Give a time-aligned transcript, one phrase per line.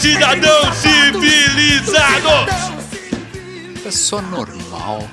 [0.00, 2.70] sapatos dos cidadãos civilizados!
[3.82, 5.06] Pessoa normal.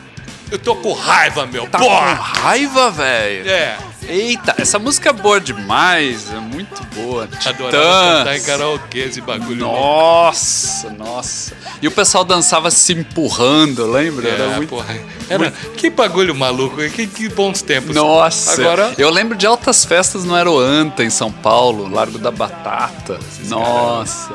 [0.50, 2.14] Eu tô com raiva, meu Tá com porra!
[2.14, 3.50] raiva, velho?
[3.50, 3.78] É,
[4.08, 7.28] Eita, essa música é boa demais, é muito boa.
[7.46, 9.66] adorava cantar em karaokê esse bagulho.
[9.66, 11.54] Nossa, nossa.
[11.82, 14.30] E o pessoal dançava se empurrando, lembra?
[14.30, 14.70] Era É, muito...
[14.70, 14.96] porra.
[15.30, 17.94] Era, que bagulho maluco, que, que bons tempos.
[17.94, 23.20] Nossa, Agora, eu lembro de altas festas no Aeroanta, em São Paulo, Largo da Batata.
[23.50, 24.32] Nossa,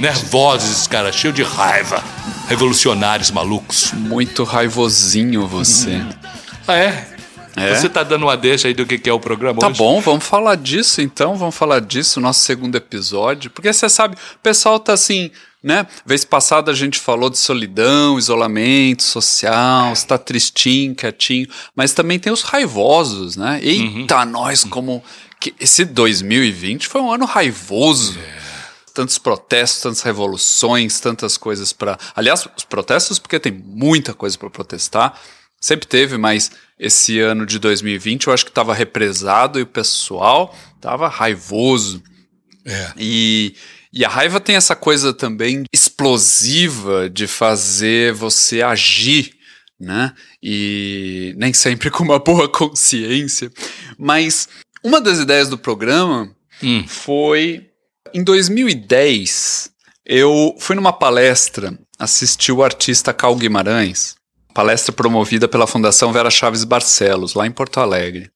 [0.00, 2.02] nervosos esses caras, cheios de raiva.
[2.48, 3.92] Revolucionários malucos.
[3.92, 6.00] muito raivosinho você.
[6.66, 7.08] Ah, é?
[7.56, 7.74] É?
[7.74, 9.78] Você tá dando uma deixa aí do que que é o programa Tá hoje?
[9.78, 13.50] bom, vamos falar disso então, vamos falar disso, nosso segundo episódio.
[13.50, 15.30] Porque você sabe, o pessoal tá assim,
[15.62, 15.86] né?
[16.04, 22.30] Vez passada a gente falou de solidão, isolamento social, está tristinho, quietinho, mas também tem
[22.30, 23.58] os raivosos, né?
[23.62, 25.02] Eita, nós como.
[25.40, 28.18] que esse 2020 foi um ano raivoso.
[28.96, 31.98] Tantos protestos, tantas revoluções, tantas coisas para.
[32.14, 35.20] Aliás, os protestos, porque tem muita coisa para protestar.
[35.60, 40.56] Sempre teve, mas esse ano de 2020 eu acho que estava represado e o pessoal
[40.76, 42.02] estava raivoso.
[42.64, 42.92] É.
[42.96, 43.54] E,
[43.92, 49.34] e a raiva tem essa coisa também explosiva de fazer você agir,
[49.78, 50.14] né?
[50.42, 53.52] E nem sempre com uma boa consciência.
[53.98, 54.48] Mas
[54.82, 56.84] uma das ideias do programa Hum.
[56.86, 57.65] foi
[58.16, 59.70] em 2010.
[60.06, 64.16] Eu fui numa palestra, assisti o artista Cal Guimarães,
[64.54, 68.30] palestra promovida pela Fundação Vera Chaves Barcelos, lá em Porto Alegre.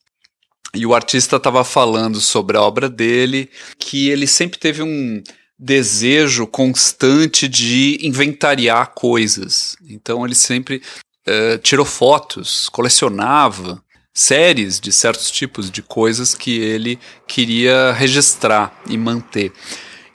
[0.74, 5.22] E o artista estava falando sobre a obra dele, que ele sempre teve um
[5.58, 9.76] desejo constante de inventariar coisas.
[9.88, 10.82] Então ele sempre
[11.26, 13.82] eh, tirou fotos, colecionava
[14.20, 19.52] séries de certos tipos de coisas que ele queria registrar e manter.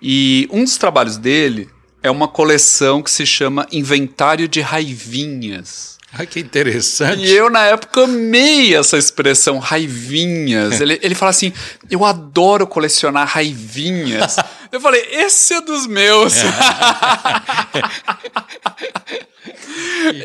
[0.02, 1.70] E um dos trabalhos dele
[2.04, 5.96] é uma coleção que se chama Inventário de Raivinhas.
[6.18, 7.26] Ai, que interessante.
[7.26, 10.80] E eu, na época, amei essa expressão, raivinhas.
[10.80, 11.52] Ele, ele fala assim:
[11.90, 14.38] eu adoro colecionar raivinhas.
[14.76, 16.34] eu falei, esse é dos meus.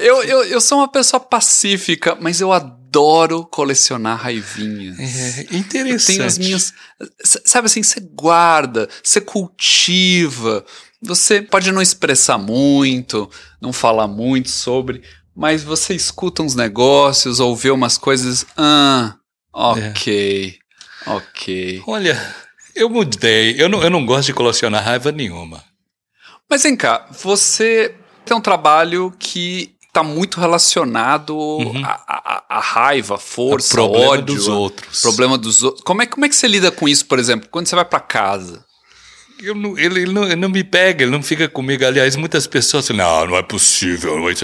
[0.01, 4.99] eu, eu, eu sou uma pessoa pacífica, mas eu adoro colecionar raivinhas.
[4.99, 6.07] É Eu interessante.
[6.07, 6.75] tenho as minhas.
[7.45, 10.65] Sabe assim, você guarda, você cultiva.
[11.03, 13.31] Você pode não expressar muito,
[13.61, 15.03] não falar muito sobre,
[15.35, 18.45] mas você escuta uns negócios ou vê umas coisas.
[18.57, 19.15] Ah,
[19.53, 20.59] ok.
[21.07, 21.83] Ok.
[21.87, 22.21] Olha,
[22.75, 23.55] eu mudei.
[23.59, 25.63] Eu não, eu não gosto de colecionar raiva nenhuma.
[26.49, 27.95] Mas vem cá, você
[28.25, 31.37] tem um trabalho que está muito relacionado
[31.85, 33.91] à, à- à raiva, à força, O Uhum.
[33.91, 34.25] problema ódio.
[34.35, 35.03] dos outros.
[35.03, 35.83] Problema dos outros.
[35.85, 38.01] Como é, como é que você lida com isso, por exemplo, quando você vai para
[38.01, 38.65] casa?
[39.43, 41.85] Eu não- ele, ele não, ele não me pega, ele não fica comigo.
[41.85, 44.19] Aliás, muitas pessoas falam, não, não é possível.
[44.19, 44.35] não, é-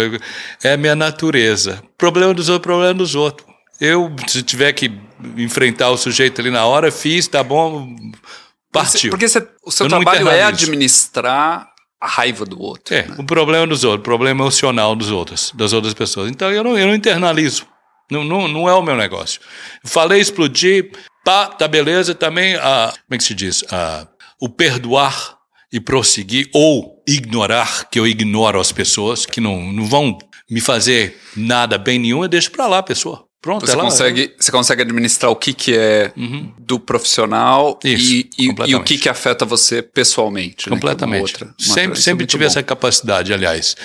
[0.64, 1.82] É a minha natureza.
[1.98, 3.47] Problema dos outros, problema dos outros.
[3.81, 4.91] Eu, se tiver que
[5.37, 7.94] enfrentar o sujeito ali na hora, fiz, tá bom,
[8.72, 9.10] partiu.
[9.10, 11.69] Porque o seu Eu trabalho é administrar
[12.00, 12.94] a raiva do outro.
[12.94, 16.31] É, o problema dos outros, o problema emocional dos outros, das outras pessoas.
[16.31, 17.66] Então eu não, eu não internalizo.
[18.10, 19.41] Não, não, não é o meu negócio.
[19.84, 20.91] Falei, explodi,
[21.25, 22.14] pá, tá beleza.
[22.14, 23.64] Também, a, como é que se diz?
[23.70, 24.06] A,
[24.41, 25.37] o perdoar
[25.72, 30.16] e prosseguir, ou ignorar, que eu ignoro as pessoas, que não, não vão
[30.48, 33.25] me fazer nada bem nenhum, eu deixo pra lá a pessoa.
[33.42, 36.12] Pronto, Você ela- consegue, você consegue administrar o que, que é
[36.58, 37.91] do profissional Uhum.
[37.92, 40.48] Isso, e, e- e o que, que afeta você pessoalmente.
[40.48, 41.20] né, que é uma Completamente.
[41.22, 42.50] outra- uma sempre outra- é sempre muito tive bom.
[42.50, 43.76] essa capacidade, aliás.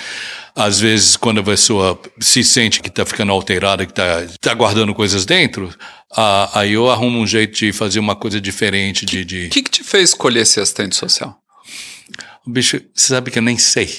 [0.56, 4.92] Às vezes, quando a pessoa se sente que está ficando alterada, que está tá guardando
[4.94, 5.72] coisas dentro,
[6.16, 9.24] ah, aí eu arrumo um jeito de fazer uma coisa diferente, de...
[9.24, 9.46] de...
[9.46, 11.38] O que, que te fez escolher ser assistente social?
[12.46, 13.96] Bicho, você sabe que eu nem sei.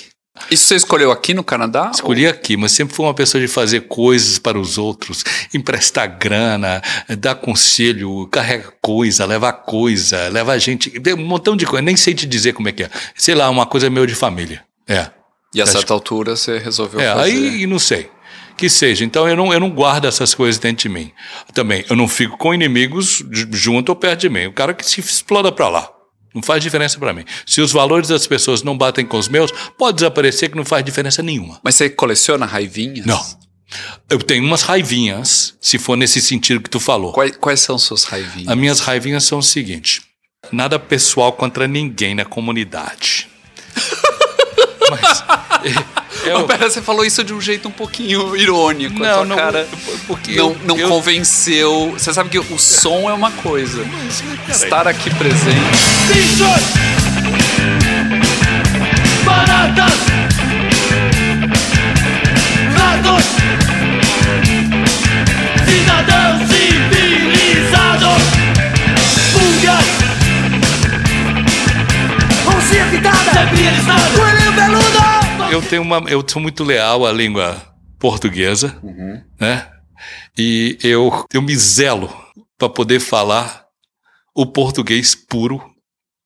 [0.50, 1.92] Isso você escolheu aqui no Canadá?
[1.94, 6.82] Escolhi aqui, mas sempre fui uma pessoa de fazer coisas para os outros, emprestar grana,
[7.20, 11.84] dar conselho, carregar coisa, levar coisa, levar gente, um montão de coisa.
[11.84, 12.90] Nem sei te dizer como é que é.
[13.16, 14.64] Sei lá, uma coisa meio de família.
[14.88, 15.08] É.
[15.54, 17.22] E a Acho- certa altura você resolveu É, fazer.
[17.32, 18.10] aí não sei.
[18.58, 19.06] Que seja.
[19.06, 21.12] Então eu não, eu não guardo essas coisas dentro de mim.
[21.54, 24.48] Também, eu não fico com inimigos junto ou perto de mim.
[24.48, 25.90] O cara que se exploda pra lá.
[26.34, 27.24] Não faz diferença pra mim.
[27.46, 30.84] Se os valores das pessoas não batem com os meus, pode desaparecer que não faz
[30.84, 31.60] diferença nenhuma.
[31.64, 33.06] Mas você coleciona raivinhas?
[33.06, 33.24] Não.
[34.10, 37.14] Eu tenho umas raivinhas, se for nesse sentido que tu falou.
[37.14, 38.50] Quais, quais são suas raivinhas?
[38.50, 40.02] As minhas raivinhas são o seguinte:
[40.52, 43.28] nada pessoal contra ninguém na comunidade.
[44.90, 45.24] Mas,
[46.26, 46.40] eu...
[46.40, 49.00] oh, pera, você falou isso de um jeito um pouquinho irônico.
[49.00, 49.68] Não, não, cara
[50.08, 50.90] porque não, não eu...
[50.90, 51.92] convenceu.
[51.92, 53.84] Você sabe que o som é uma coisa.
[53.86, 54.24] Mas,
[54.56, 55.60] Estar aqui presente.
[56.08, 56.64] Bichos!
[59.24, 59.94] Baratas!
[62.76, 63.24] Ratos!
[65.66, 68.24] Cidadãos civilizados!
[69.34, 69.86] Pulgas!
[72.56, 73.32] Oncinha pintada!
[73.34, 74.16] Sempre alistado!
[74.16, 75.13] Coelhinho peludo!
[75.54, 76.00] Eu tenho uma.
[76.10, 77.62] Eu sou muito leal à língua
[78.00, 79.22] portuguesa, uhum.
[79.40, 79.68] né?
[80.36, 82.12] E eu, eu me zelo
[82.58, 83.64] para poder falar
[84.36, 85.62] o português puro,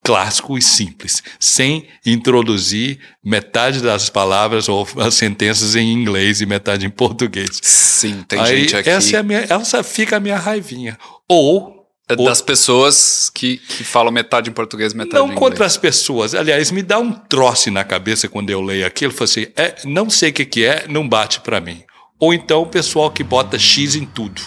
[0.02, 6.86] clássico e simples, sem introduzir metade das palavras ou as sentenças em inglês e metade
[6.86, 7.60] em português.
[7.62, 8.90] Sim, tem Aí, gente aqui.
[8.90, 10.98] Essa, é a minha, essa fica a minha raivinha.
[11.28, 11.77] Ou
[12.16, 15.40] das pessoas que, que falam metade em português, metade não em inglês.
[15.40, 16.34] contra as pessoas.
[16.34, 19.12] Aliás, me dá um troço na cabeça quando eu leio aquilo.
[19.12, 21.84] Eu falo assim, é, não sei o que, que é, não bate para mim.
[22.20, 24.42] Ou então o pessoal que bota X em tudo.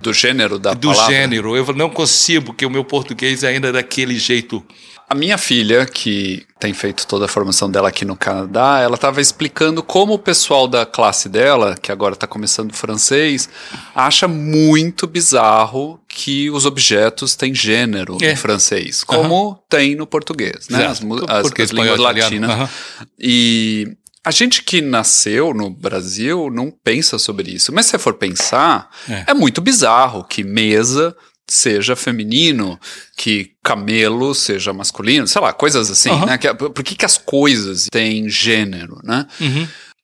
[0.00, 1.12] Do gênero da Do palavra?
[1.14, 1.56] gênero.
[1.56, 4.64] Eu não consigo, porque o meu português ainda é daquele jeito.
[5.10, 9.20] A minha filha, que tem feito toda a formação dela aqui no Canadá, ela estava
[9.22, 13.48] explicando como o pessoal da classe dela, que agora está começando francês,
[13.94, 18.32] acha muito bizarro que os objetos têm gênero É.
[18.32, 20.84] em francês, como tem no português, né?
[20.86, 22.50] As, as, as línguas latinas.
[22.50, 22.68] aham.
[23.16, 27.72] E a gente que nasceu no Brasil não pensa sobre isso.
[27.72, 29.26] Mas se você for pensar, É.
[29.28, 31.14] é, muito bizarro que mesa
[31.46, 32.78] seja feminino,
[33.16, 36.26] que camelo seja masculino, sei lá, coisas assim, Aham.
[36.26, 36.36] né?
[36.38, 39.24] Que, por que, que as coisas têm gênero, né?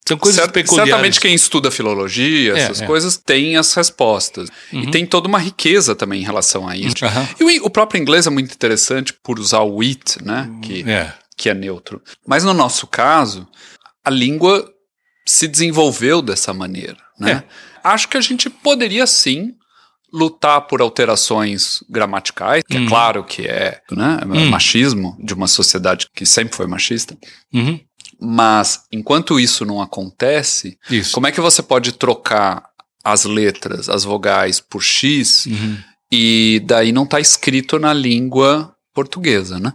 [0.06, 0.90] São coisas peculiares.
[0.90, 2.86] Certamente quem estuda filologia, É, essas é.
[2.86, 4.50] coisas, tem as respostas.
[4.72, 7.04] E tem toda uma riqueza também em relação a isso.
[7.04, 7.28] Aham.
[7.40, 10.50] E o, o próprio inglês é muito interessante por usar o it, né?
[10.62, 11.12] Que, É.
[11.36, 12.02] que é neutro.
[12.26, 13.48] Mas no nosso caso,
[14.04, 14.70] a língua
[15.26, 16.98] se desenvolveu dessa maneira.
[17.18, 17.42] Né?
[17.82, 19.54] Acho que a gente poderia sim
[20.12, 26.24] lutar por alterações gramaticais, que é claro que é né, machismo de uma sociedade que
[26.24, 27.16] sempre foi machista.
[27.52, 27.80] Uhum.
[28.24, 31.12] Mas enquanto isso não acontece, Isso.
[31.12, 32.64] como é que você pode trocar
[33.04, 35.76] as letras, as vogais por X Uhum.
[36.10, 39.72] e daí não está escrito na língua portuguesa, né?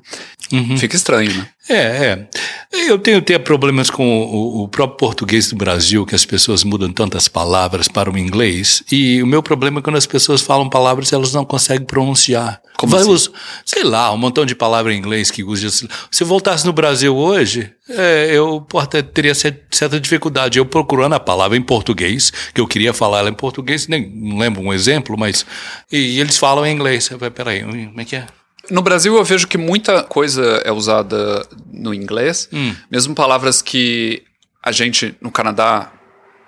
[0.51, 0.77] Uhum.
[0.77, 1.49] Fica estranho, né?
[1.67, 2.29] É, é.
[2.71, 6.91] Eu tenho, tenho problemas com o, o próprio português do Brasil, que as pessoas mudam
[6.91, 8.83] tantas palavras para o inglês.
[8.91, 12.61] E o meu problema é quando as pessoas falam palavras elas não conseguem pronunciar.
[12.77, 13.09] Como Vai assim?
[13.11, 13.31] us-
[13.65, 15.67] sei lá, um montão de palavras em inglês que usa.
[15.69, 20.59] Se eu voltasse no Brasil hoje, é, eu até teria cer- certa dificuldade.
[20.59, 24.37] Eu procurando a palavra em português, que eu queria falar ela em português, nem não
[24.37, 25.43] lembro um exemplo, mas.
[25.91, 27.09] E, eles falam em inglês.
[27.09, 28.25] Eu falei, peraí, como é que é?
[28.69, 32.73] No Brasil eu vejo que muita coisa é usada no inglês, Hum.
[32.91, 34.21] mesmo palavras que
[34.63, 35.91] a gente no Canadá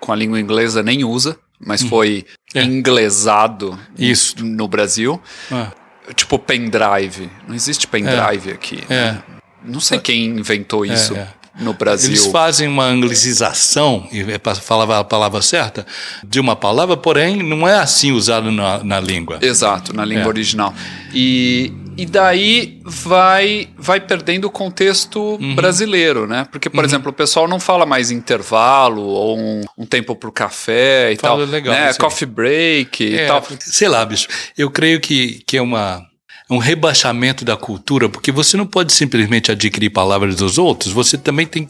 [0.00, 2.24] com a língua inglesa nem usa, mas foi
[2.54, 2.58] Hum.
[2.60, 2.62] É.
[2.64, 4.44] inglesado Isso.
[4.44, 5.20] no Brasil.
[5.50, 5.70] Ah,
[6.16, 7.30] Tipo pendrive.
[7.46, 8.82] Não existe pendrive aqui.
[8.88, 9.12] é.
[9.12, 9.22] né?
[9.64, 11.28] Não sei quem inventou isso é.
[11.60, 12.10] no Brasil.
[12.10, 15.86] Eles fazem uma anglicização, e é para falar a palavra certa,
[16.24, 19.38] de uma palavra, porém não é assim usado na, na língua.
[19.40, 20.28] Exato, na língua É.
[20.28, 20.74] original.
[21.14, 25.54] E, e daí vai, vai perdendo o contexto Uhum.
[25.54, 26.46] brasileiro, né?
[26.50, 31.12] Porque, por exemplo, o pessoal não fala mais intervalo ou um, um tempo pro café
[31.12, 31.46] e Fala tal.
[31.52, 31.92] legal, né?
[31.94, 33.44] Coffee break e É, tal.
[33.60, 34.26] sei lá, bicho.
[34.56, 36.02] Eu creio que, que é uma
[36.50, 41.46] um rebaixamento da cultura, porque você não pode simplesmente adquirir palavras dos outros, você também
[41.46, 41.66] tem,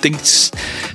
[0.00, 0.16] tem,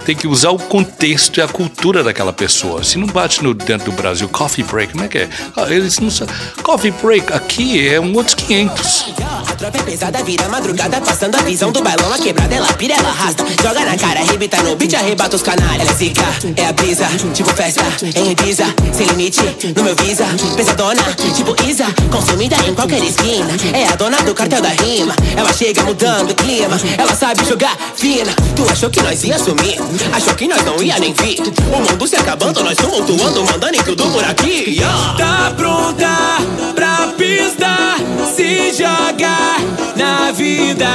[0.05, 2.84] tem que usar o contexto e a cultura daquela pessoa.
[2.84, 5.29] Se não bate no dentro do Brasil, coffee break, como é que é?
[5.55, 6.36] Ah, eles não sabem.
[6.62, 9.13] Coffee break aqui é um outros 500.
[9.50, 12.93] A tropa é pesada, vira madrugada, passando a visão do bailão, a quebrada, ela pira,
[12.93, 13.43] ela arrasta.
[13.62, 15.81] Joga na cara, arrebita no beat, arrebata os canalhas.
[15.81, 17.84] Ela é zica, é a brisa, tipo festa,
[18.15, 19.41] em Ibiza, sem limite,
[19.75, 20.25] no meu visa.
[20.55, 21.01] Pesadona,
[21.36, 23.48] tipo Isa, consumida em qualquer esquina.
[23.74, 26.77] É a dona do cartel da rima, ela chega mudando o clima.
[26.98, 29.77] Ela sabe jogar fina, tu achou que nós ia sumir,
[30.13, 31.39] achou que nós não ia nem vir.
[31.41, 34.79] O mundo se acabando, nós tumultuando, mandando em tudo por aqui.
[35.17, 36.38] Tá pronta
[36.75, 37.95] pra pista,
[38.36, 39.59] se jogar
[39.95, 40.88] na vida,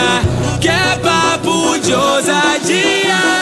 [0.60, 3.41] que é papo de ousadia.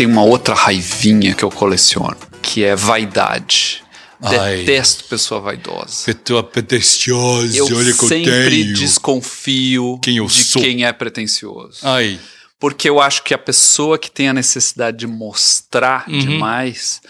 [0.00, 3.82] Tem uma outra raivinha que eu coleciono, que é vaidade.
[4.22, 4.56] Ai.
[4.64, 6.10] Detesto pessoa vaidosa.
[6.14, 8.74] Pessoa pretenciosa, Eu olha que eu sempre tenho.
[8.76, 10.62] desconfio Quem eu de sou.
[10.62, 11.80] quem é pretencioso.
[11.82, 12.18] Ai,
[12.58, 16.18] Porque eu acho que a pessoa que tem a necessidade de mostrar Uhum.
[16.18, 17.02] demais,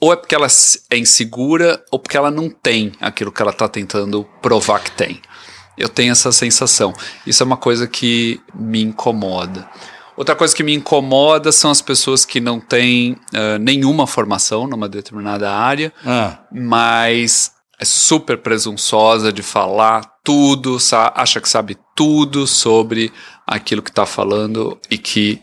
[0.00, 0.46] ou é porque ela
[0.90, 5.20] é insegura, ou porque ela não tem aquilo que ela está tentando provar que tem.
[5.76, 6.94] Eu tenho essa sensação.
[7.26, 9.68] Isso é uma coisa que me incomoda.
[10.16, 14.88] Outra coisa que me incomoda são as pessoas que não têm eh, nenhuma formação numa
[14.88, 20.78] determinada área, ah, mas é super presunçosa de falar tudo,
[21.14, 23.12] acha que sabe tudo sobre
[23.46, 25.40] aquilo que está falando e que,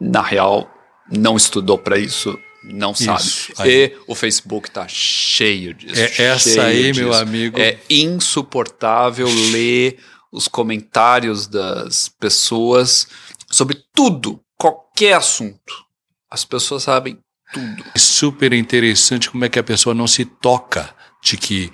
[0.00, 0.68] na real,
[1.10, 3.24] não estudou para isso, não sabe.
[3.58, 3.70] Aí.
[3.70, 5.98] E o Facebook está cheio disso.
[5.98, 7.00] É essa aí, disso.
[7.00, 7.58] meu amigo.
[7.58, 9.98] É insuportável ler
[10.32, 13.08] os comentários das pessoas
[13.50, 15.84] sobre tudo, qualquer assunto.
[16.30, 17.18] As pessoas sabem
[17.52, 17.84] tudo.
[17.94, 21.72] é super interessante como é que a pessoa não se toca de que,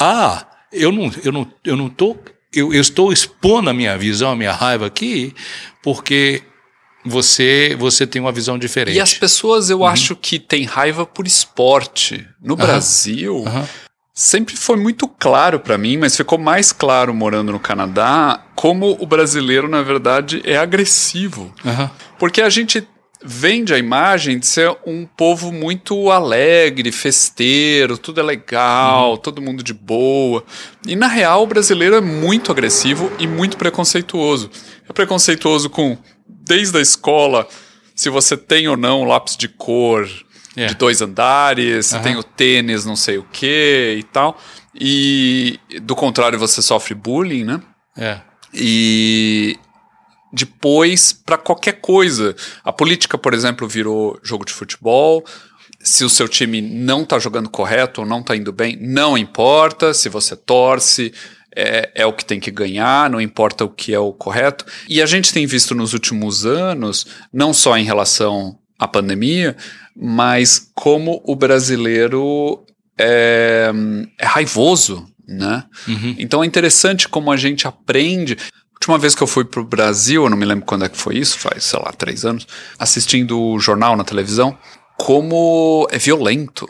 [0.00, 2.16] ah, eu não, eu não, eu não tô,
[2.52, 5.34] eu, eu estou expondo a minha visão, a minha raiva aqui,
[5.82, 6.42] porque
[7.04, 8.96] você, você tem uma visão diferente.
[8.96, 12.26] E as pessoas, eu acho que têm raiva por esporte.
[12.40, 13.68] No Brasil, Aham.
[14.14, 19.06] Sempre foi muito claro pra mim, mas ficou mais claro morando no Canadá, como o
[19.06, 21.52] brasileiro, na verdade, é agressivo.
[21.64, 21.90] Aham.
[22.16, 22.86] Porque a gente
[23.26, 29.62] vende a imagem de ser um povo muito alegre, festeiro, tudo é legal, todo mundo
[29.64, 30.44] de boa.
[30.86, 34.50] E na real, o brasileiro é muito agressivo e muito preconceituoso.
[34.88, 37.48] É preconceituoso com, desde a escola,
[37.94, 40.06] se você tem ou não lápis de cor
[40.56, 40.66] É.
[40.66, 42.02] de dois andares, se Aham.
[42.02, 44.38] tem o tênis não sei o que e tal.
[44.74, 47.60] E do contrário, você sofre bullying, né?
[47.96, 48.20] É.
[48.52, 49.58] E
[50.32, 52.34] depois para qualquer coisa.
[52.64, 55.24] A política, por exemplo, virou jogo de futebol.
[55.80, 59.94] Se o seu time não tá jogando correto ou não tá indo bem, não importa.
[59.94, 61.12] Se você torce,
[61.54, 64.64] é, é o que tem que ganhar, não importa o que é o correto.
[64.88, 69.56] E a gente tem visto nos últimos anos, não só em relação à pandemia,
[69.96, 72.64] mas como o brasileiro
[72.98, 73.70] é,
[74.18, 75.64] é raivoso, né?
[75.88, 76.14] Uhum.
[76.18, 78.36] Então é interessante como a gente aprende.
[78.36, 80.96] A última vez que eu fui pro Brasil, eu não me lembro quando é que
[80.98, 82.46] foi isso, faz, sei lá, três anos,
[82.78, 84.56] assistindo o jornal na televisão,
[84.96, 86.68] como é violento.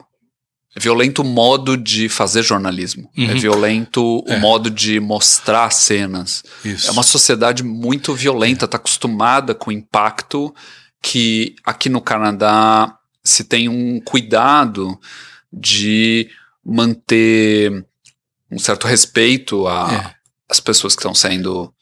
[0.77, 3.09] É violento o modo de fazer jornalismo.
[3.17, 3.39] É Uhum.
[3.39, 4.39] violento o É.
[4.41, 6.43] modo de mostrar cenas.
[6.65, 6.89] Isso.
[6.89, 10.53] É uma sociedade muito violenta, está acostumada com o impacto
[11.05, 14.99] que aqui no Canadá se tem um cuidado
[15.53, 16.31] de
[16.65, 17.85] manter
[18.51, 20.15] um certo respeito É.
[20.49, 21.74] às pessoas que estão sendo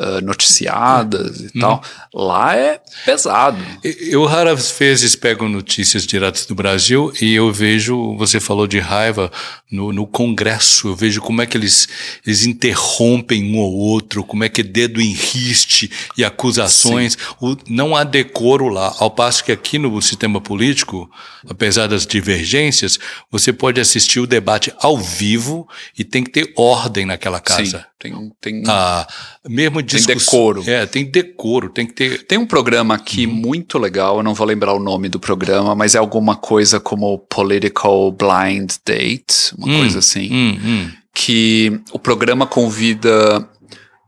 [0.00, 1.60] ah, noticiadas e Uhum.
[1.60, 1.82] tal.
[2.14, 3.58] Lá é pesado.
[3.84, 9.30] Eu raras vezes pego notícias diretas do Brasil e eu vejo, você falou de raiva
[9.70, 11.88] no, no Congresso, eu vejo como é que eles,
[12.26, 17.16] eles interrompem um ou outro, como é que dedo em riste e acusações.
[17.40, 18.94] O- não há decoro lá.
[18.98, 21.10] Ao passo que aqui no sistema político,
[21.48, 22.98] apesar das divergências,
[23.30, 27.78] você pode assistir o debate ao vivo e tem que ter ordem naquela casa.
[27.78, 29.06] Sim, tem, tem, Ah,
[29.48, 30.62] mesmo Tem decoro.
[30.66, 32.26] É, tem decoro, tem que ter.
[32.26, 33.32] Tem um programa aqui Uhum.
[33.34, 37.18] muito legal, eu não vou lembrar o nome do programa, mas é alguma coisa como
[37.18, 40.90] Political Blind Date, uma Hum, coisa assim, Hum, hum.
[41.14, 43.46] que o programa convida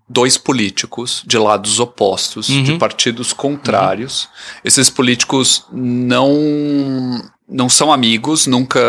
[0.08, 2.62] dois políticos de lados opostos, Uhum.
[2.62, 4.28] de partidos contrários.
[4.62, 7.22] Esses políticos não
[7.52, 8.80] não são amigos, nunca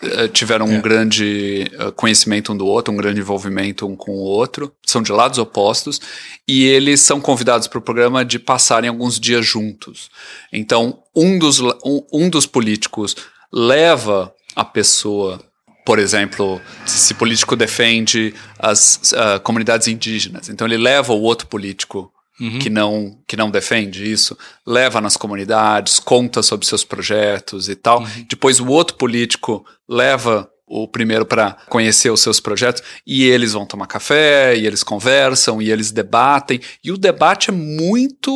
[0.00, 0.80] eh, tiveram um É.
[0.80, 5.10] grande eh, conhecimento um do outro, um grande envolvimento um com o outro, são de
[5.10, 6.00] lados opostos,
[6.46, 10.08] e eles são convidados para o programa de passarem alguns dias juntos.
[10.52, 13.16] Então, um dos, um, um dos políticos
[13.52, 15.40] leva a pessoa,
[15.84, 21.46] por exemplo, se esse político defende as ah, comunidades indígenas, então ele leva o outro
[21.48, 22.12] político
[22.42, 22.58] Uhum.
[22.58, 28.04] que não que não defende isso, leva nas comunidades, conta sobre seus projetos e tal.
[28.28, 33.64] Depois o outro político leva o primeiro para conhecer os seus projetos e eles vão
[33.64, 38.32] tomar café e eles conversam e eles debatem e o debate é muito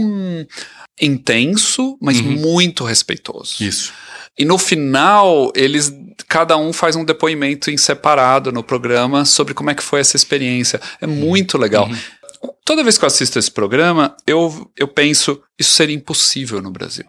[0.00, 0.46] hum,
[0.98, 3.62] intenso, mas muito respeitoso.
[3.62, 3.92] Isso.
[4.38, 5.92] E no final, eles
[6.28, 10.16] cada um faz um depoimento em separado no programa sobre como é que foi essa
[10.16, 10.80] experiência.
[11.00, 11.90] É muito legal.
[12.64, 17.04] Toda vez que eu assisto esse programa, eu, eu penso, isso seria impossível no Brasil.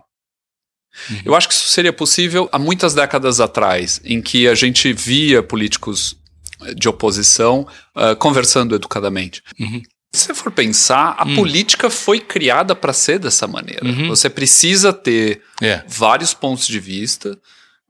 [1.24, 5.42] Eu acho que isso seria possível há muitas décadas atrás, em que a gente via
[5.42, 6.18] políticos
[6.64, 9.42] eh, de oposição ah, conversando educadamente.
[9.60, 9.82] Uhum.
[10.14, 13.82] Se você for pensar, a política foi criada para ser dessa maneira.
[14.10, 15.82] Você precisa ter É.
[15.88, 17.40] vários pontos de vista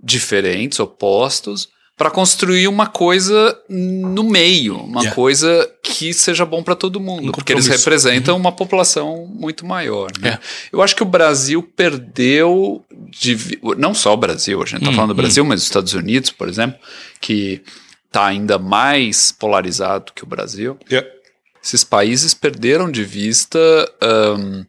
[0.03, 1.69] diferentes, opostos,
[2.01, 5.15] para construir uma coisa no meio, uma Yeah.
[5.15, 10.09] coisa que seja bom para todo mundo, Um porque eles representam uma população muito maior.
[10.19, 10.29] né?
[10.29, 10.39] É.
[10.73, 15.09] Eu acho que o Brasil perdeu, de não só o Brasil, a gente está falando
[15.09, 16.79] do Brasil, mas os Estados Unidos, por exemplo,
[17.19, 17.61] que
[18.07, 20.79] está ainda mais polarizado que o Brasil
[21.63, 23.59] esses países perderam de vista
[24.01, 24.65] ahn,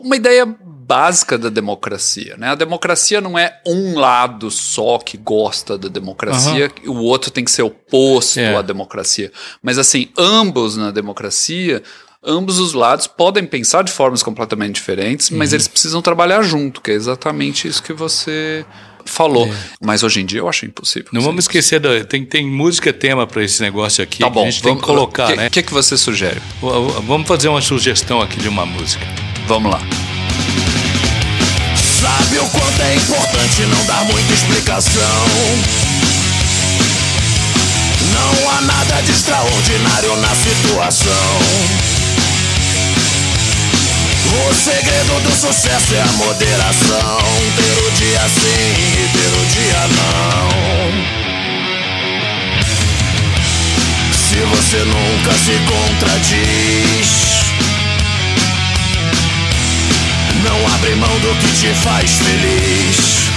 [0.00, 0.52] uma ideia
[0.92, 2.36] básica da democracia.
[2.36, 2.48] Né?
[2.48, 7.42] A democracia não é um lado só que gosta da democracia, e o outro tem
[7.44, 8.54] que ser oposto É.
[8.54, 9.32] à democracia.
[9.62, 11.82] Mas assim, ambos na democracia.
[12.24, 15.56] Ambos os lados podem pensar de formas completamente diferentes, mas Uhum.
[15.56, 18.64] eles precisam trabalhar junto, que é exatamente isso que você
[19.04, 19.50] falou.
[19.84, 21.08] Mas hoje em dia eu acho impossível.
[21.12, 21.16] É.
[21.16, 24.20] Não vamos esquecer, da, tem, tem música tema para esse negócio aqui.
[24.20, 25.48] Tá bom, a gente tem que colocar, que, né?
[25.48, 26.40] O que, que você sugere?
[27.08, 29.04] Vamos fazer uma sugestão aqui de uma música.
[29.48, 29.80] Vamos lá.
[32.02, 35.00] Sabe o quanto é importante não dar muita explicação?
[38.12, 41.38] Não há nada de extraordinário na situação.
[44.34, 47.18] O segredo do sucesso é a moderação.
[47.56, 50.50] Ter o dia sim e ter o dia não.
[54.12, 57.41] Se você nunca se contradiz.
[60.44, 63.30] Não abre mão do que te faz feliz.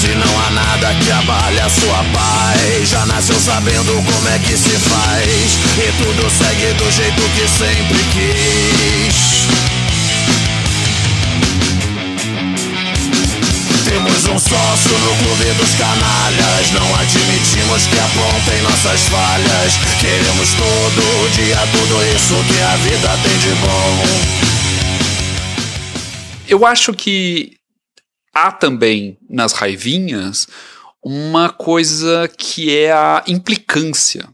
[0.00, 4.56] Se não há nada que abale a sua paz, já nasceu sabendo como é que
[4.56, 5.58] se faz.
[5.78, 9.75] E tudo segue do jeito que sempre quis.
[14.32, 16.70] Um sócio no clube dos canalhas.
[16.72, 19.74] Não admitimos que apontem nossas falhas.
[20.00, 24.02] Queremos todo dia tudo isso que a vida tem de bom.
[26.48, 27.52] Eu acho que
[28.34, 30.46] há também nas raivinhas
[31.02, 34.28] uma coisa que é a implicância.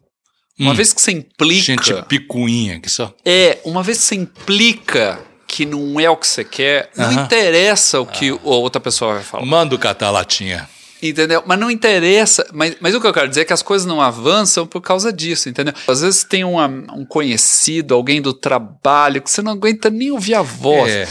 [0.58, 0.74] Uma Hum.
[0.74, 1.62] vez que você implica.
[1.62, 3.14] Gente picuinha que só.
[3.24, 5.18] É, uma vez que você implica
[5.54, 7.24] que não é o que você quer, não Aham.
[7.24, 9.44] interessa o que a outra pessoa vai falar.
[9.44, 10.66] Manda o catar latinha.
[11.02, 11.42] Entendeu?
[11.44, 12.46] Mas não interessa.
[12.54, 15.12] Mas, mas o que eu quero dizer é que as coisas não avançam por causa
[15.12, 15.74] disso, entendeu?
[15.88, 20.12] Às vezes tem um, am- um conhecido, alguém do trabalho, que você não aguenta nem
[20.12, 20.90] ouvir a voz.
[20.92, 21.08] É,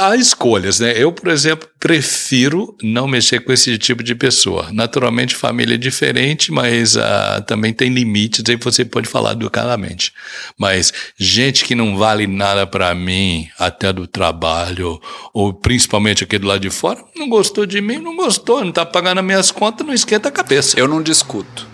[0.00, 0.94] há escolhas, né?
[0.96, 4.68] Eu, por exemplo, prefiro não mexer com esse tipo de pessoa.
[4.72, 10.12] Naturalmente, família é diferente, mas ah, também tem limites, aí você pode falar educadamente.
[10.58, 15.00] Mas gente que não vale nada para mim, até do trabalho,
[15.32, 18.84] ou principalmente aqui do lado de fora, não gostou de mim, não gostou, não tá
[18.84, 20.78] pagando as minhas contas, não esquenta a cabeça.
[20.78, 21.68] Eu não discuto.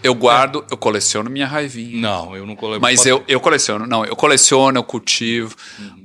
[0.00, 2.00] Eu guardo, eu coleciono minha raivinha.
[2.00, 2.80] Não, eu não coloquei.
[2.80, 5.56] Mas eu, eu coleciono, não, eu coleciono, eu cultivo,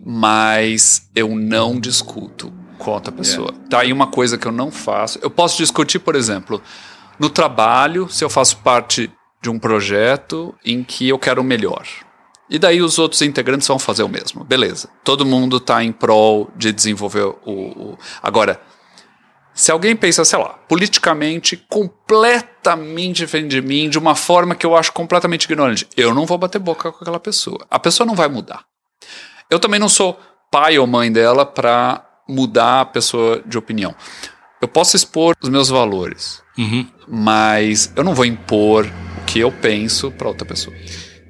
[0.03, 3.53] mas eu não discuto com outra pessoa.
[3.69, 5.17] Tá aí uma coisa que eu não faço.
[5.21, 6.61] Eu posso discutir, por exemplo,
[7.17, 11.87] no trabalho, se eu faço parte de um projeto em que eu quero o melhor.
[12.49, 14.43] E daí os outros integrantes vão fazer o mesmo.
[14.43, 14.89] Beleza.
[15.03, 17.97] Todo mundo está em prol de desenvolver o, o.
[18.21, 18.61] Agora,
[19.53, 24.75] se alguém pensa, sei lá, politicamente completamente diferente de mim, de uma forma que eu
[24.75, 27.65] acho completamente ignorante, eu não vou bater boca com aquela pessoa.
[27.69, 28.65] A pessoa não vai mudar.
[29.49, 30.19] Eu também não sou
[30.51, 33.93] pai ou mãe dela para mudar a pessoa de opinião.
[34.61, 36.87] Eu posso expor os meus valores, Uhum.
[37.07, 38.85] mas eu não vou impor
[39.21, 40.75] o que eu penso para outra pessoa.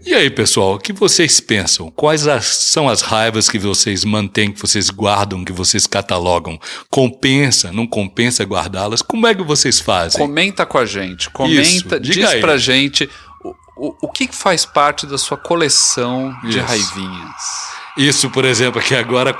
[0.06, 1.89] E aí, pessoal, o que vocês pensam?
[1.89, 6.60] Quais as- são as raivas que vocês mantêm, que vocês guardam, que vocês catalogam?
[6.89, 9.01] Compensa, não compensa guardá-las?
[9.01, 10.19] Como é que vocês fazem?
[10.19, 12.41] Comenta com a gente, comenta, Isso, diga diz aí.
[12.41, 13.10] pra gente
[13.43, 16.67] o, o, o que faz parte da sua coleção de Isso.
[16.67, 17.72] raivinhas.
[17.97, 19.36] Isso, por exemplo, aqui agora.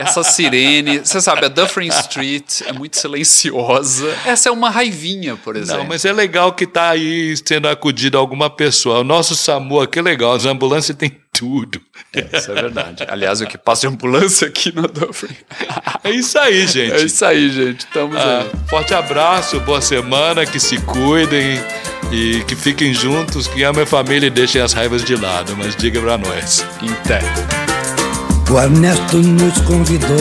[0.00, 1.00] Essa sirene.
[1.00, 4.16] Você sabe, a Dufferin Street é muito silenciosa.
[4.24, 5.82] Essa é uma raivinha, por exemplo.
[5.82, 9.00] Não, mas é legal que está aí sendo acudida alguma pessoa.
[9.00, 10.32] O nosso SAMU aqui é legal.
[10.32, 11.80] As ambulâncias têm tudo.
[12.32, 13.04] Isso é verdade.
[13.08, 15.36] Aliás, o que passa de ambulância aqui na Dufferin.
[16.04, 16.92] É isso aí, gente.
[16.92, 17.80] É isso aí, gente.
[17.80, 18.50] Estamos Ah, aí.
[18.68, 21.58] forte abraço, boa semana, que se cuidem
[22.12, 25.74] e que fiquem juntos, que amem a família e deixem as raivas de lado, mas
[25.76, 26.64] diga pra nós.
[27.08, 27.20] Pé.
[28.50, 30.18] O Ernesto nos convidou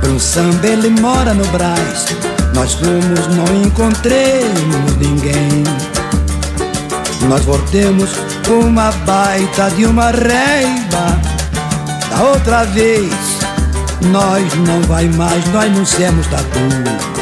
[0.00, 2.06] para um samba, ele mora no Brás.
[2.54, 5.59] Nós fomos, não encontremos ninguém.
[7.28, 8.10] Nós voltemos
[8.48, 11.20] uma baita de uma reiva.
[12.10, 13.12] Da outra vez,
[14.10, 17.19] nós não vai mais, nós não somos tatu.